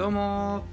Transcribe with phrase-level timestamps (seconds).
[0.00, 0.64] どうも。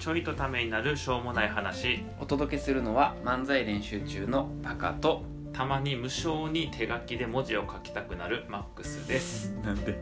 [0.00, 2.02] ちょいとためになるしょうもない話。
[2.18, 9.52] お届けするのは漫才練習中のパカとたまに無償に手書きで文字を書きたくなるマックスです。
[9.64, 9.96] なんで？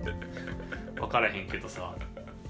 [0.96, 1.94] 分からへんけどさ。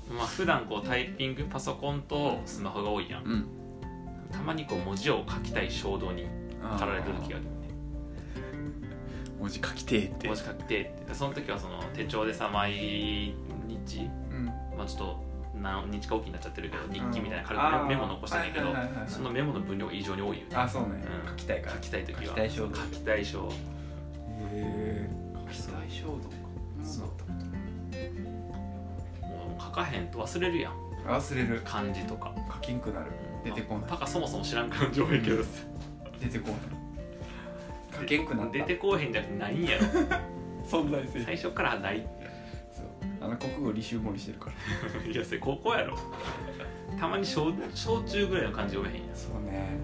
[0.09, 3.25] まあ普段こうタイピングパソコンとスマホが多いやん。
[3.25, 3.47] うん。
[4.31, 6.27] たまにこう文字を書きたい衝動に
[6.63, 7.47] 駆られてる時がある
[9.41, 10.29] 文字書きてーって。
[10.29, 11.05] 文字書きてって。
[11.09, 13.35] でその時はその手帳でさ毎
[13.67, 14.47] 日うん。
[14.79, 15.30] まあちょっと
[15.61, 18.75] 何日かおきになっちゃってるけど日記みたいな軽くメモ残してんねんけど
[19.07, 20.57] そのメモの分量が異常に多いよね。
[20.57, 20.89] あそうね、
[21.25, 21.29] うん。
[21.31, 21.77] 書きたいから。
[21.77, 22.23] 書きたい時は。
[22.23, 22.77] 書きたい衝動。
[22.77, 23.49] 書きたい衝動。
[23.49, 23.53] へ
[24.53, 26.21] え書きたい衝動か。
[26.83, 27.07] そう。
[27.07, 27.11] う
[29.27, 30.75] もう書かへんと忘れるやん。
[31.07, 31.63] 忘れる。
[31.65, 32.35] 漢字とか。
[32.55, 33.07] 書きんくなる。
[33.45, 33.91] 出てこない。
[33.91, 35.51] パカそもそも知らん感情やけどさ。
[36.21, 36.59] 出てこない。
[38.01, 38.53] 書けんくなった。
[38.53, 39.85] 出てこうへんじゃなくてないんやろ。
[40.71, 42.07] 存在性最初からない
[43.21, 45.03] あの国語履修盛りしてるから。
[45.05, 45.97] いやそれ高校やろ。
[46.99, 49.17] たまに小小中ぐらいの漢字読めへんやん。
[49.17, 49.79] そうね。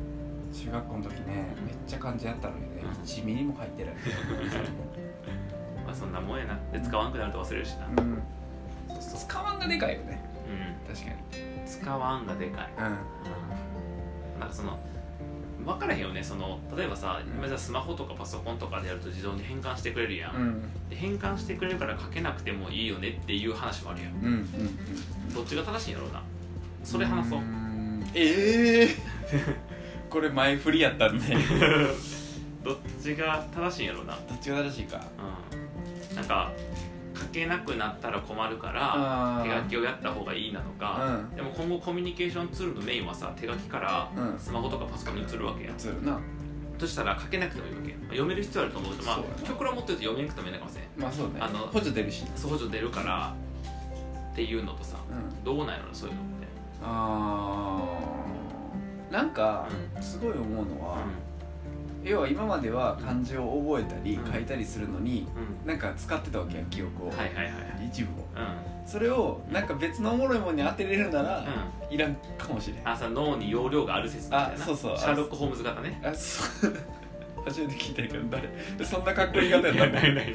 [0.52, 2.90] 中学校の時ねめっちゃ漢字やったのにねうん。
[3.02, 3.94] 1ミリも入ってない。
[5.84, 6.58] まあそんなもんやな。
[6.72, 7.86] で使わんくなると忘れるしな。
[7.86, 8.22] うん。
[9.00, 10.20] 使わんがでかいよね。
[10.88, 10.94] うん。
[10.94, 11.16] 確かに。
[11.66, 12.70] 使わんがでかい。
[12.78, 14.40] うん。
[14.40, 14.78] なんかその
[15.66, 16.22] 分からへんよね。
[16.22, 20.88] その例えばさ今じゃスマホとかパソコンとかでやると自動に変換してくれるやん、うん。
[20.88, 24.12] で変換してくれるから書けなくてもいいよねっていう話もあるやん。
[24.12, 26.22] うんうんどっちが正しいんやろうな。
[26.84, 27.40] それ話そう。
[27.40, 28.04] ん。
[28.14, 28.88] ええ
[30.08, 31.36] これ前振りやったんで。
[32.62, 34.16] どっちが正しいんやろうな。
[34.28, 35.04] どっちが正しいか。
[35.18, 36.16] うん。
[36.16, 36.52] なんか
[37.18, 38.92] 書けなくなったら困るから
[39.40, 41.36] あ手書きをやった方がいいなのか、うん。
[41.36, 44.38] でも今後コミュニケーションツールのメインはさ手書きからうん。
[44.38, 46.20] スマホとかパソコンに移るわけやうやな。
[46.78, 50.84] そしたら書けなくてもいいわけ読める必要あると思うけどまあ極論持ってると読めなくてもいいのかもしれん。
[50.96, 51.34] まあそうね。
[51.40, 53.34] あの補助出るし補助出るから
[54.32, 55.44] っていうのとさうん。
[55.44, 56.46] どうなんやろなそういうのって。
[56.82, 59.12] あー。
[59.12, 59.68] なんか
[60.00, 60.98] すごい思うのは
[62.06, 64.32] 要は今までは漢字を覚えたりうん。
[64.32, 65.26] 書いたりするのに
[65.62, 67.08] うん、なんか使ってたわけや記憶を。
[67.08, 67.88] はいはいはいはい。
[67.88, 68.24] 一部を。
[68.36, 68.86] うん。
[68.86, 71.44] それをなんか別のおもろいものに当てれるなら
[71.88, 71.94] うん。
[71.94, 72.88] いらんかもしれん。
[72.88, 74.54] あさ脳に容量がある説みたいな。
[74.54, 74.96] あそうそう。
[74.96, 76.00] シャーロック・ホームズ型ね。
[76.04, 76.72] あそう。
[77.46, 78.84] 初めて聞いたけど誰？
[78.84, 79.86] そんなかっこいい方やったの？
[79.86, 80.26] ないないない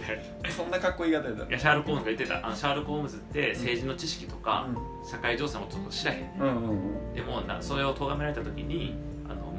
[0.50, 1.50] そんなかっこいい方やったの？
[1.50, 2.48] いやシャーロック・ホームズが言ってた。
[2.48, 4.68] あのシャーロック・ホームズって政治の知識とか、
[5.04, 6.20] う社会情勢のこと知らへん。
[6.38, 6.74] んうんうんう
[7.12, 7.14] ん。
[7.14, 8.96] でもなそれを咎められた時に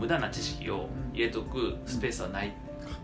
[0.03, 2.57] 無駄な知識を入れとくスペースはない、かっ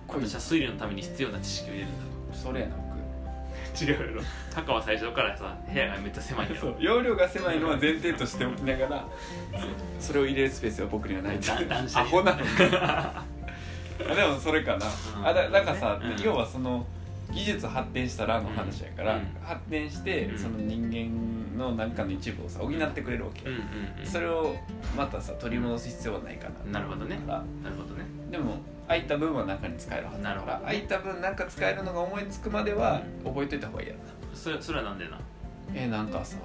[0.09, 0.29] こいい。
[0.29, 1.93] 私は推理のために必要な知識を入れるん
[2.33, 2.75] だそれやな。
[2.77, 4.23] 僕と違うやろ。
[4.53, 6.61] タカは最初からさ部屋がめっちゃ狭いんやろ。
[6.61, 6.77] そう。
[6.81, 9.09] 容量が狭いのは前提としておきながら
[10.01, 13.25] それを入れるスペースは僕にはないだ男子アホなのか。
[14.11, 14.87] あでもそれかな、
[15.21, 15.27] うん。
[15.29, 16.21] あだなんかさ、うん。
[16.21, 16.85] 要はその
[17.33, 19.37] 技術発展したらの話やから、うん。
[19.43, 20.39] 発展して、うん。
[20.39, 23.45] その人間の何かの一部をさ補ってくれるわけ、
[24.05, 24.57] それを
[24.97, 26.81] またさ取り戻す必要はないかな。
[26.81, 27.19] なるほどね。
[27.27, 27.45] なる
[27.77, 28.05] ほどね。
[28.31, 28.57] でも
[28.87, 30.67] 空いた分は中に使えるはずだからなるほど。
[30.67, 33.33] 空いた分なんか使えるのが思いつくまではうん。
[33.33, 34.07] 覚えといた方がいいやろな。
[34.35, 35.19] それそれはなんでな？
[35.75, 36.39] えー、なんかさ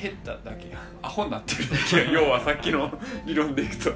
[0.00, 0.70] 減っただけ。
[0.70, 1.96] やアホになってるだけ。
[1.98, 2.90] や 要はさっきの
[3.26, 3.92] 理論でいくと。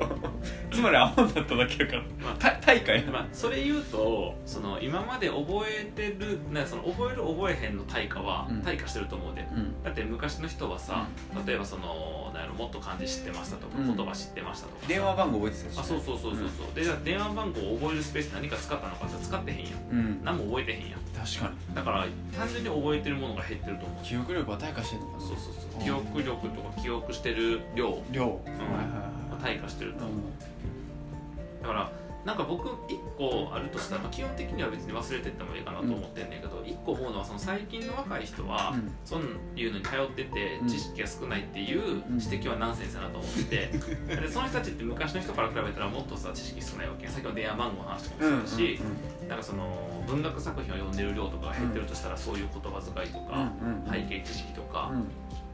[0.70, 2.03] つまりアホになっただけやから。
[2.22, 2.34] まあ。
[2.38, 3.03] た対価や。
[3.10, 8.62] まあ、それ言うとその今まで覚えてるなその覚える覚えへんの対価はうん。
[8.62, 9.82] 対価してると思うで、うん。
[9.82, 11.06] だって昔の人はさ、
[11.47, 13.97] 例えばそのなんやろもっと漢字知ってましたとか、うん。
[13.97, 14.89] 言葉知ってましたとかさ。
[14.89, 19.71] 電話番号覚えてたしあそうそうそうそうそう、でじゃあ電話番号を覚えるスペース何か使ったのかって使ってへんやん。
[19.91, 20.25] うん。
[20.25, 21.00] 何も覚えてへんやん。
[21.15, 21.75] 確かに。
[21.75, 22.06] だから
[22.37, 24.05] 単純に覚えてるものが減ってると思う。
[24.05, 25.21] 記憶力は退化してるのかな。
[25.22, 25.83] そうそうそう。
[25.83, 28.03] 記憶力とか記憶してる量。
[28.11, 28.28] 量、ん。
[28.28, 30.16] はいはいはいは退化してると思う。
[30.19, 38.91] うだからなんか僕1個あるとしたら、まあ基本的には別に忘れてってもいいかなと思ってんねんけど、1個思うのはその最近の若い人は、ん。
[39.05, 39.21] そう
[39.57, 40.69] いうのに頼っててうん。
[40.69, 43.67] 知識が少ないっていう指摘はナンセンスだなと思ってて、
[44.17, 48.81] でその人たちって昔の人から比べたらもっとさ知識少ないわけさっきの電話番号の話とかうんもそうだし、
[49.29, 53.53] なんかその文学作品を読んでる量とかが減ってるとしたら、そういう言葉遣いとか、
[53.91, 55.07] 背景知識とかうん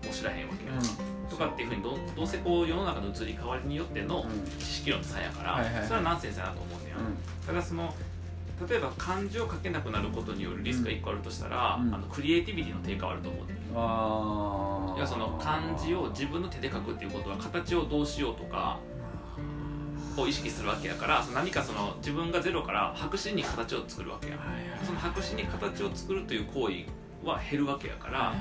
[0.09, 1.29] も知らへんわけよ、うん。
[1.29, 4.59] とかっていうふうにどどうせこう世の中の移り変わりによってのうん。
[4.59, 5.85] 知識量の差やから、はいはいはい。
[5.85, 6.97] それはナンセンスだなと思うんだよ、
[7.47, 7.95] ただその
[8.69, 11.95] 例えば漢字を書けなくなることによるリスクが1個あるとしたら、うん。
[11.95, 18.79] あのクリエイティビティの低下はあると思うねああ要はその漢字を自分の手で書くっていうことは形をどうしようとか
[20.17, 24.39] を意識するわけやからその何かその自分がゼロから白紙に形を作るわけや
[24.85, 26.85] その白紙に形を作るという行為
[27.25, 28.35] は減るわけやから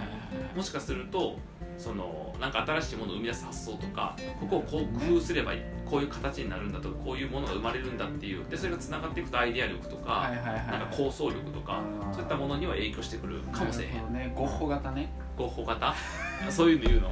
[0.55, 1.37] もしかすると
[1.77, 5.53] そのなんか新しいものを生み出す発想とかここをこう工夫すれば
[5.85, 10.29] こういう形になるんだとかこういうものが生まれるんだっていうでそれがつながっていくとアイデア力とか、
[10.69, 11.81] なんか構想力とか
[12.13, 14.13] そういったものには影響してくるかもしれへん。
[14.13, 14.33] ね。
[14.35, 15.09] ゴッホ型ね。
[15.37, 15.93] ゴッホ型？
[16.49, 17.11] そういうの言うの？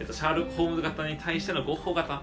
[0.00, 2.22] えっと、シャーロック・ホームズ型に対してのゴッホ型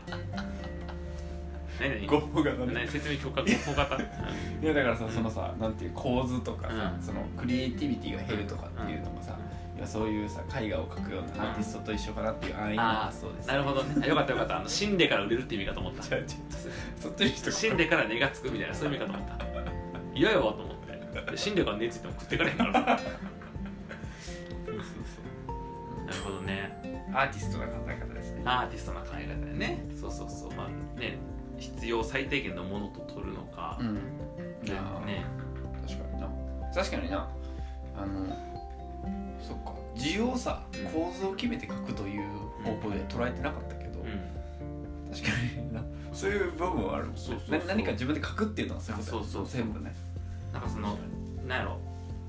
[1.80, 2.08] 何何？
[2.08, 2.74] ゴッホ型ね。
[2.74, 2.88] 何？
[2.88, 4.00] 説明許可ゴッホ型、う
[4.62, 7.02] んいやだからさそのさなんていう構図とかさ、うん。
[7.02, 9.38] そのクリエイティビティが減るとかっていうのもさ、
[9.78, 13.50] いやそういうさ絵画を描くようなアーティストと一緒かなっていう安易なあ発想です。
[13.50, 13.84] あなるほど。
[13.84, 14.58] ねあよかったよかった。
[14.60, 16.16] あの死んでから売れるって意味かと思った。
[16.16, 16.28] 違う違う
[17.00, 19.46] そっちに人死んでから値がつくみたいなそういう意味かと思った。
[20.16, 21.32] 嫌やわと思って。
[21.32, 22.72] で死んでから値ついても食ってからへんから。
[22.72, 23.00] なる
[24.68, 24.76] そう
[26.26, 26.34] そう。
[26.34, 26.80] ほどね。
[26.84, 28.42] そうアーティストな考え方ですね。
[28.46, 29.86] アーティストな考え方でね。
[30.00, 30.54] そうそうそう。
[30.54, 31.18] まあね
[31.58, 33.96] 必要最低限のものと取るのか、うん。
[33.96, 34.02] ね
[35.06, 35.26] ね。
[35.88, 36.30] 確かにな。
[36.74, 37.30] 確かにな。
[37.98, 38.28] あの
[39.42, 39.74] そっか。
[39.96, 40.92] 字をさうん。
[40.92, 42.24] 構図を決めて書くという
[42.64, 45.12] 方向で捉えてなかったけど、うん。
[45.12, 45.30] 確か
[45.62, 45.84] にな。
[46.14, 47.22] そういう部分はあるもんね。
[47.22, 49.96] そうそう何か自分で書くっていうのはそういうことやそうそうそう全部ね。
[50.54, 50.98] なんかその
[51.48, 51.80] なんやろ。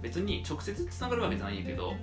[0.02, 1.94] 別に直接つながるわけじゃないんやけど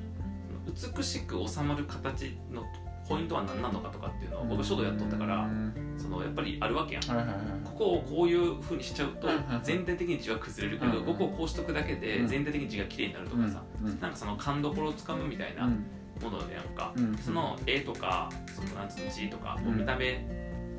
[0.97, 2.63] 美しく収まる形の
[3.07, 7.03] ポイントは何なのかとかっていうのを僕書道やっとったからうんそのやっぱりあるわけやん。
[7.03, 7.35] はいはいはい。
[7.63, 9.27] ここをこういうふうにしちゃうと
[9.63, 11.05] 全体的に字は崩れるけどうんうん。
[11.05, 12.27] ここをこうしとくだけでうん。
[12.27, 13.99] 全体的に字が綺麗になるとかさうん。
[13.99, 15.85] なんかその勘どころをつかむみたいなうん。
[16.21, 16.93] ものでやんか。
[16.95, 17.17] うん。
[17.17, 19.77] その絵とかそのなんつうの字とかうん。
[19.77, 20.25] 見た目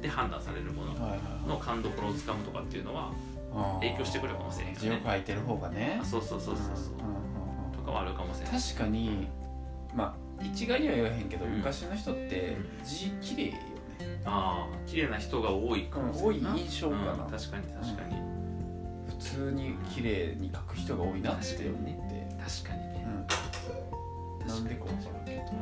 [0.00, 3.12] で判断されるものはいはいの勘どころをつかむとかっていうのは
[3.80, 4.80] 影響してくるかもしれへんよね。
[4.80, 5.98] 字を書いてる方がね。
[6.02, 6.94] あそうそうそうそうそう。
[7.76, 9.28] とかはあるかもしれない確かに
[9.94, 11.52] まあ一概には言わへんけど、うん。
[11.58, 13.60] 昔の人って字綺麗よね、
[14.26, 16.54] ああ綺麗な人が多いかもしれないな。
[16.54, 17.12] 多い印象かな。
[17.12, 18.16] うん確かに確かに。
[19.08, 22.26] 普通に綺麗に書く人が多いなって思って、
[22.62, 23.06] 確かにね。
[24.40, 25.24] うん、なんでか分からん。
[25.24, 25.58] けどうん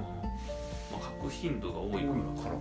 [0.92, 2.02] まあ書く頻度が多いから
[2.50, 2.58] か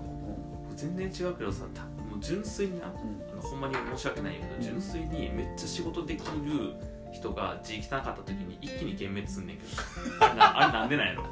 [0.76, 2.94] 全然違うけどさたもう純粋になうん。
[3.32, 4.62] あのほんまに申し訳ないけど、うん。
[4.62, 6.76] 純粋にめっちゃ仕事できる
[7.12, 10.28] 人が字汚かった時に一気に幻滅すんねんけど。
[10.36, 11.24] なあれなんでなんやろ。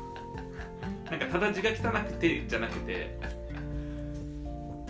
[1.09, 3.19] なんかただ字が汚くてじゃなくて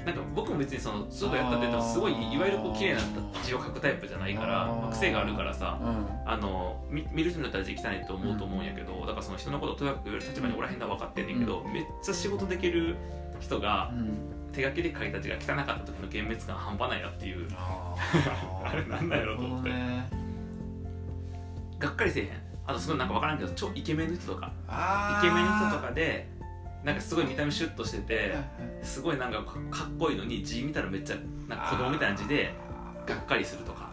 [0.06, 3.02] なんか僕も別にその書道やったって言ってもすごいいわゆるこう綺麗な
[3.44, 4.82] 字を書くタイプじゃないからあー。
[4.82, 6.08] まあ癖があるからさうん。
[6.26, 12.96] あの見見る人によっては字汚いと思うと思うんやけど、だからその人のことをとやかく言える立場におらへんのは分かってんねんけど、めっちゃ仕事できる
[13.40, 14.18] 人がうん。
[14.52, 17.96] 手書きで書いた字が汚かった時の幻滅感半端ないなっていうあ
[18.66, 19.70] あれなんだやろうと思って。
[19.70, 20.10] ね。
[21.80, 22.30] がっかりせえへん。
[22.68, 24.52] あとすごいなんか分からんけど超イケメンの人とか。
[24.68, 26.28] あイケメンの人とかかで
[26.84, 28.34] なんかすごい見た目シュッとしてて
[28.82, 31.16] すごいなんかかかっこいいのに字見たらめっちゃ
[31.48, 32.54] なんか子供みたいな字で
[33.06, 33.92] がっかりするとか。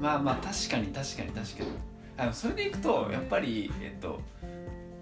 [0.00, 1.70] まあまあ確かに確かに確かに。
[2.16, 4.20] あのそれでいくとやっぱりえっと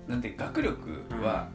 [0.08, 1.49] なんて学力は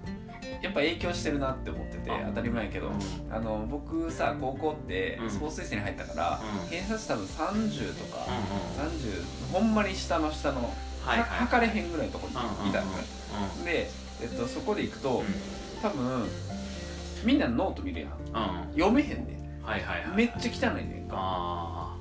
[0.62, 2.26] やっぱ影響してるなって思っててあ。
[2.28, 2.88] 当たり前やけど。
[2.88, 3.34] うん。
[3.34, 5.30] あの僕さ高校ってうん。
[5.30, 6.70] スポーツ推薦に入ったからうん。
[6.70, 10.74] 偏差値多分30とかうんうん30ほんまに下の下の
[11.06, 13.90] はいはい測れへんぐらいのところにいたので
[14.22, 15.24] えっとそこで行くと
[15.82, 16.28] 多分
[17.24, 18.12] みんなノート見るやん。
[18.12, 18.14] う
[18.70, 18.74] ん。
[18.74, 21.16] 読めへんねはいはいはいめっちゃ汚いねんか。
[21.18, 21.98] あ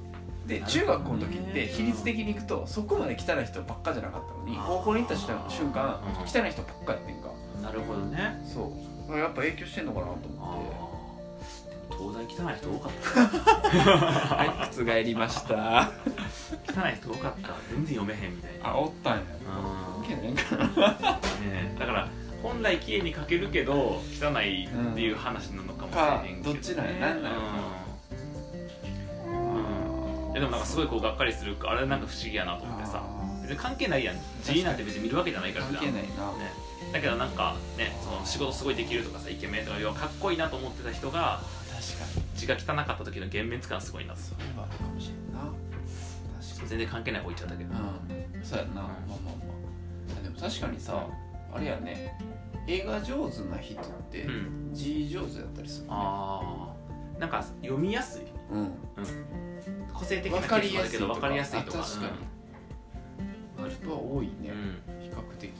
[0.47, 6.23] で中学校の時って比率的にいくとそこまで汚い人ばっかじゃなかったのに高校に行った瞬瞬間うん。
[6.23, 7.31] 汚い人ばっかやってんか。
[7.61, 8.43] あなるほどね。
[8.53, 8.73] そ
[9.09, 9.19] う。
[9.19, 10.65] やっぱ影響してんのかなとあ思ー。
[10.69, 13.23] でも東大汚い人多かった。
[13.25, 13.31] っ
[13.71, 15.91] てはい覆りました。
[16.69, 17.49] 汚い人多かった。
[17.71, 18.69] 全然読めへんみたいな。
[18.71, 19.23] あおったんや。
[19.23, 22.08] うんけどなんかねだから
[22.43, 27.22] 本来綺麗に描けるけど汚いっていう話なのかもしれへんけど、ねかどっちなんやなん。
[27.22, 27.32] なん。
[27.32, 27.39] や
[29.27, 30.32] うん。
[30.32, 33.03] でもなんかすごいこうがっかりするあれなんか不思議やなと思ってさ。
[33.03, 34.17] あ別に関係ないやん。
[34.43, 36.01] 字なんて別に見るわけじゃないーから関係ないな。
[36.01, 36.08] ね、
[36.93, 42.25] だけどなんかねその仕事すごいできるとかさイケメンとか要はかっこいいなと思ってた人が確かに。
[42.36, 45.53] 字が汚かった時の幻滅感すごいなそれはあるかもしれんな。
[46.67, 48.44] 全然関係ない方言っちゃったけど、にうん。
[48.44, 48.89] そうやんな
[50.40, 51.06] 確かにさ
[51.52, 52.19] あれやね
[52.66, 54.70] 映画上手な人ってうん。
[54.72, 55.93] 字上手だったりするね。
[55.93, 56.74] あ
[57.16, 58.22] あなんか読みやすい。
[58.50, 58.72] うん。
[59.94, 61.78] 個性的な分かりやすいケースもあるけど分かりやすいとか。
[61.78, 62.12] あ確かに。
[63.58, 65.02] あれは多いね、うん。
[65.02, 65.50] 比較的。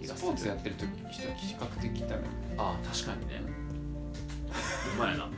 [0.00, 0.18] 気がする。
[0.18, 2.22] スポーツやってる時人は比較的だね
[2.58, 3.42] ああ確かにね。
[4.96, 5.28] うまいな。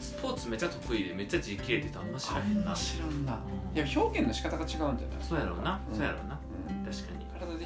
[0.00, 2.74] スポーツめっちゃ得意でめっちゃ字綺麗って人あんま知らへんな。
[2.74, 3.34] 知らんな。
[3.34, 3.76] うん。
[3.76, 4.98] いや表現の仕方が違うんじゃない？
[5.20, 5.96] そうやろうな、うん。
[5.96, 6.40] そうやろうな。
[6.70, 6.84] うん。
[6.84, 7.17] 確かに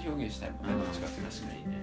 [0.07, 0.81] 表現したいもんね、うん。
[0.81, 1.79] どっちかっていうと確かにね。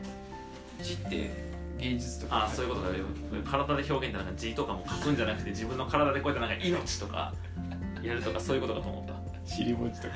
[0.81, 1.31] 字って
[1.77, 2.35] 芸術とか。
[2.37, 2.97] ああそういうことだ。
[2.97, 3.05] よ
[3.49, 7.33] 体で表現ってなんか字とかも書くんじゃなくて自分の体でこうやってなんか命とか
[8.03, 9.13] やるとかそういうことかと思った。
[9.45, 10.13] 尻文字とか。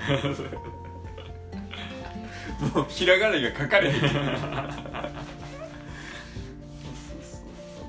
[2.75, 3.95] もうひらがなが書かれへん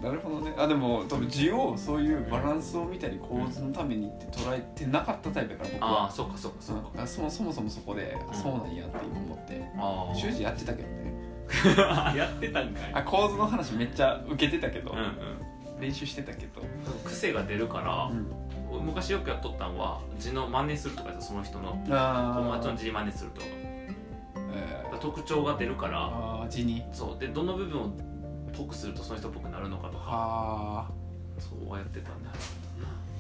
[0.04, 0.54] なるほどね。
[0.58, 6.06] あでも多分字をそういうバランスを見たり構図のためにって捉えてなかったタイプやから僕あは。
[6.08, 6.90] あそうかそうかそうか。
[7.00, 8.34] うん、そもそもそもそこで、ん。
[8.34, 9.64] そうなんやって今思って。
[9.78, 11.14] ああ習字やってたけどね。
[12.16, 12.92] やってたんかい。
[12.92, 15.80] あ構図の話めっちゃ受けてたけど、うんうん。
[15.80, 16.62] 練習してたけど、
[17.04, 18.10] 癖が出るから
[18.72, 23.46] う、ん、昔よくやっとったんは字の真似するとかその人のあ友達の字真似するとか。
[23.48, 24.98] えー。
[24.98, 26.46] 特徴が出るから。
[26.48, 26.82] 字に。
[26.92, 27.18] そう。
[27.18, 27.90] でどの部分を
[28.56, 30.04] ぽくするとその人っぽくなるのかとか。
[30.04, 30.90] はあ
[31.38, 32.30] そうやってたんだ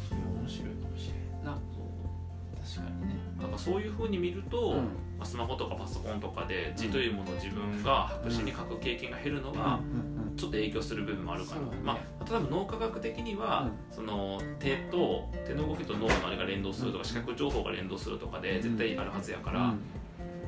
[0.08, 1.58] それ面白いかもしれんな。
[2.62, 3.16] 確かにね。
[3.40, 4.76] なんかそういうふうに見ると、うん。
[5.18, 9.80] まあスマホとかパソコンとかで字というものを自分が白紙に書く経験が減るのが
[10.28, 11.66] うんちょっと影響する部分もあるかな、ね。
[11.84, 19.74] まあ、例えば脳科学的には、その手と手の動きと脳のあれが連動するとか視覚情報が連動するとかで絶対あるはずやから、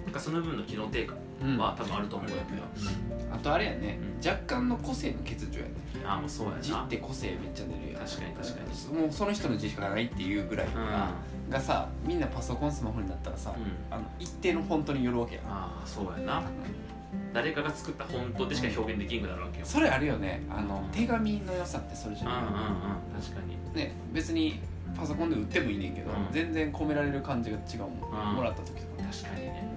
[0.07, 1.59] なんかその部分の機能低下うん。
[1.59, 2.63] は多分あると思うんやけど、
[3.35, 4.27] あとあれやね、うん。
[4.29, 5.71] 若干の個性の欠如やね。
[6.07, 6.63] ああもうそうやな。
[6.63, 8.03] 字って個性めっちゃ出るやん。
[8.07, 8.61] 確かに確か
[8.95, 9.01] に。
[9.01, 11.11] もうその人の字しかないっていうぐらいうん、が,、
[11.51, 13.95] がさみんなパソコンスマホになったらさ、うん。
[13.95, 15.45] あの一定のフォントによるわけやん。
[15.47, 16.43] ああそうやな。
[17.33, 20.43] 誰かが作った本当でしか表現できんくなるわけよ、それあるよね。
[20.49, 22.61] あの手紙の良さってそれじゃうんうんうんな
[23.19, 23.75] い、確かに。
[23.75, 24.61] ね別に
[24.97, 26.33] パソコンで売ってもいいねんけど、うん。
[26.33, 28.37] 全然込められる感じが違うもん、うん。
[28.37, 29.09] もらった時とか。
[29.11, 29.76] 確かにね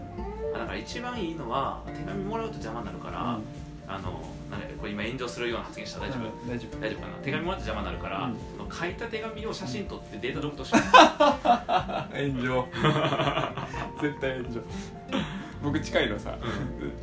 [0.60, 3.44] だから一番いいのは手紙もらうと邪魔になるから、うん。
[3.88, 6.80] あのなんこれ今炎上するような発言したら大丈夫、うん大丈夫。
[6.80, 7.14] 大丈夫かな？
[7.24, 8.36] 手紙もらって邪魔になるから、うん。
[8.58, 10.78] その書いた手紙を写真撮ってデータログとして。
[12.12, 12.68] 炎上。
[14.02, 14.62] 絶対炎上。
[15.64, 16.38] 僕近いのさ、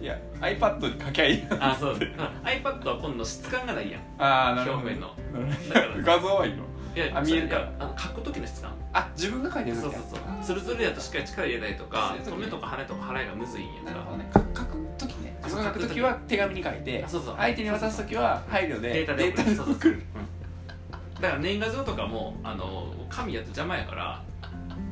[0.00, 1.94] いや iPad に書きゃいいあそう。
[1.94, 4.00] iPad は今度質感がないやん。
[4.18, 4.86] ああなるほど。
[4.86, 5.14] 表面の。
[6.04, 6.58] 画像はいいの。
[6.58, 6.66] い
[6.98, 8.72] やあ見えるかあの書く時の質感。
[8.92, 10.20] あ自分が書いてるそうそうそう。
[10.42, 13.90] ツルツルやとしっかり力入れたりとか止めとか羽とか払いがむずいんやんか。
[13.90, 14.30] なるほどね。
[14.32, 15.38] か書く時ね。
[15.46, 17.36] 書く時は手紙に書いてあそうそう。
[17.36, 19.44] 相手に渡す時は配慮でデータで送る。
[19.44, 20.02] データで送る。
[21.20, 24.22] だから年賀状とかもあの紙やと邪魔やから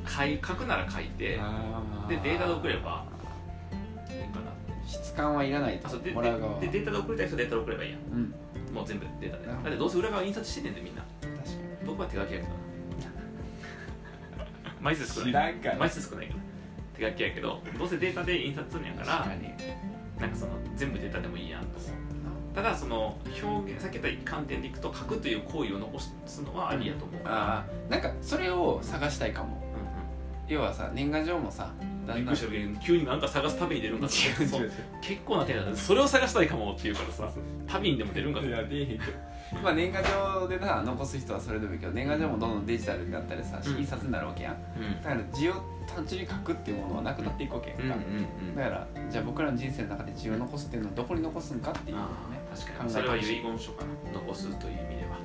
[0.08, 1.38] 書い書くなら書いて
[2.08, 3.04] でデータで送れば
[4.08, 4.52] いいかな
[4.86, 6.60] 質感はいらないとあそうでもらう側は。
[6.60, 8.00] ででデータで送りたい人はデータで送ればいいやん。
[8.00, 8.34] うん。
[8.74, 9.46] もう全部データで。
[9.46, 11.03] だってどうせ裏側印刷してんねんでみんな
[11.84, 12.50] 僕は手書きやけどな。
[14.80, 15.54] 枚数少にない。
[15.54, 15.76] から。
[15.76, 16.40] 枚数少ないから
[16.94, 19.50] 手書きやけどどうせデータで印刷するんやから確かに。
[20.20, 21.90] なんかその全部データでもいいやんと思う。
[22.54, 29.56] ただその表現さっき言った観点でいくと書くという行為を残すのはありやと思うから、ああなんかそれを探したいかも。
[29.56, 29.64] うん
[30.46, 31.72] 要はさ年賀状もさ
[32.06, 32.46] だうん、びっんだんし
[32.82, 34.72] 急になんか探す旅に出るんかと思って違う違う。
[35.00, 37.30] 結構な手だそれを探したいかもって言うからさ
[37.66, 39.12] 旅にでも出るんかとい思ってや出えへんけど
[39.62, 43.76] まあ年賀状でさ残す人はそれでもいいけど年賀状もどんどんデジタルになったりさうん。
[43.78, 44.54] 印刷になるわけやん。
[44.54, 45.02] うん。
[45.02, 45.54] だから字を
[45.86, 47.78] 単純に書くっていうものはなくなっていくわけやん。
[47.78, 47.96] か
[48.56, 55.18] だからじゃあ僕らの人生の中で字を残すっていうのはどこに残すんかっていうのをあねあ確か考にそれは遺言書かな残すという意味では。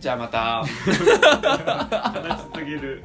[0.00, 0.64] じゃあまた。
[0.66, 3.04] 話しすぎる